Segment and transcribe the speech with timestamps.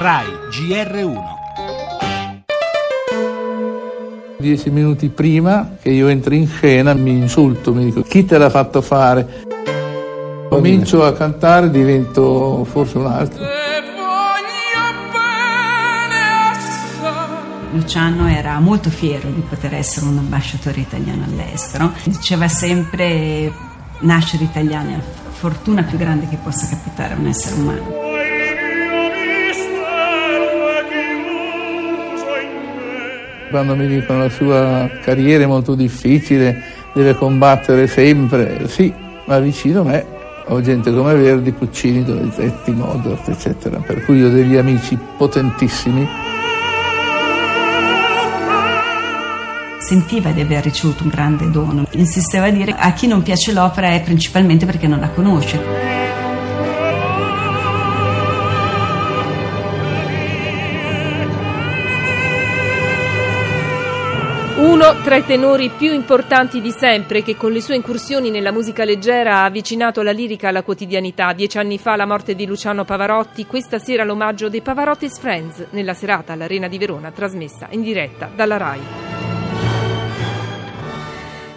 [0.00, 1.18] RAI GR1
[4.38, 8.48] Dieci minuti prima che io entri in scena mi insulto, mi dico chi te l'ha
[8.48, 9.44] fatto fare?
[10.48, 13.44] Comincio a cantare, divento forse un altro.
[17.72, 21.92] Luciano era molto fiero di poter essere un ambasciatore italiano all'estero.
[22.04, 23.52] Diceva sempre
[23.98, 28.09] nascere italiani è la fortuna più grande che possa capitare a un essere umano.
[33.50, 36.62] Quando mi dicono la sua carriera è molto difficile,
[36.94, 38.92] deve combattere sempre, sì,
[39.26, 43.78] ma vicino a me ho gente come Verdi, Puccini, Donizetti, Mozart, eccetera.
[43.78, 46.06] Per cui ho degli amici potentissimi.
[49.78, 51.86] Sentiva di aver ricevuto un grande dono.
[51.92, 55.89] Insisteva a dire a chi non piace l'opera è principalmente perché non la conosce.
[64.56, 68.84] Uno tra i tenori più importanti di sempre che con le sue incursioni nella musica
[68.84, 71.32] leggera ha avvicinato la lirica alla quotidianità.
[71.32, 75.94] Dieci anni fa la morte di Luciano Pavarotti, questa sera l'omaggio dei Pavarotti's Friends nella
[75.94, 79.09] serata all'Arena di Verona trasmessa in diretta dalla RAI.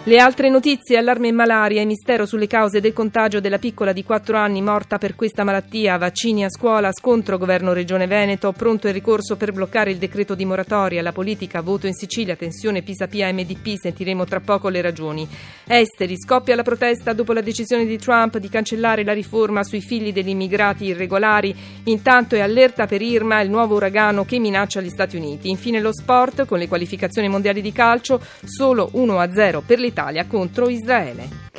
[0.06, 4.04] Le altre notizie, allarme in malaria e mistero sulle cause del contagio della piccola di
[4.04, 8.92] 4 anni morta per questa malattia, vaccini a scuola, scontro governo Regione Veneto, pronto il
[8.92, 13.78] ricorso per bloccare il decreto di moratoria, la politica, voto in Sicilia, tensione Pisapia MDP,
[13.80, 15.26] sentiremo tra poco le ragioni.
[15.66, 20.12] Esteri, scoppia la protesta dopo la decisione di Trump di cancellare la riforma sui figli
[20.12, 25.16] degli immigrati irregolari, intanto è allerta per Irma, il nuovo uragano che minaccia gli Stati
[25.16, 25.48] Uniti.
[25.48, 29.92] Infine lo sport, con le qualificazioni mondiali di calcio, solo 1-0 per l'Italia
[30.26, 31.53] contro Israele.